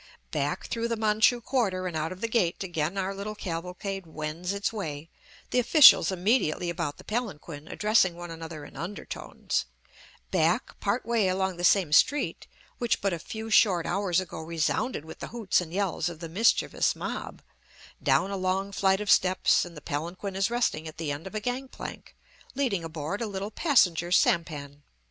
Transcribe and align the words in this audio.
Back 0.31 0.65
through 0.65 0.87
the 0.87 0.95
Manchu 0.95 1.39
quarter 1.41 1.85
and 1.85 1.95
out 1.95 2.11
of 2.11 2.21
the 2.21 2.27
gate 2.27 2.63
again 2.63 2.97
our 2.97 3.13
little 3.13 3.35
cavalcade 3.35 4.07
wends 4.07 4.51
its 4.51 4.73
way, 4.73 5.11
the 5.51 5.59
officials 5.59 6.11
immediately 6.11 6.71
about 6.71 6.97
the 6.97 7.03
palanquin 7.03 7.67
addressing 7.67 8.15
one 8.15 8.31
another 8.31 8.65
in 8.65 8.75
undertones; 8.75 9.65
back, 10.31 10.79
part 10.79 11.05
way 11.05 11.27
along 11.27 11.57
the 11.57 11.63
same 11.63 11.93
street 11.93 12.47
which 12.79 12.99
but 12.99 13.13
a 13.13 13.19
few 13.19 13.51
short 13.51 13.85
hours 13.85 14.19
ago 14.19 14.39
resounded 14.41 15.05
with 15.05 15.19
the 15.19 15.27
hoots 15.27 15.61
and 15.61 15.71
yells 15.71 16.09
of 16.09 16.19
the 16.19 16.27
mischievous 16.27 16.95
mob, 16.95 17.43
down 18.01 18.31
a 18.31 18.37
long 18.37 18.71
flight 18.71 19.01
of 19.01 19.11
steps, 19.11 19.65
and 19.65 19.77
the 19.77 19.81
palanquin 19.81 20.35
is 20.35 20.49
resting 20.49 20.87
at 20.87 20.97
the 20.97 21.11
end 21.11 21.27
of 21.27 21.35
a 21.35 21.39
gang 21.39 21.67
plank 21.67 22.15
leading 22.55 22.83
aboard 22.83 23.21
a 23.21 23.27
little 23.27 23.51
passenger 23.51 24.11
sampan. 24.11 24.81